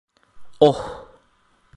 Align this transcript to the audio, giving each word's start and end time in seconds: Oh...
Oh... 0.67 0.79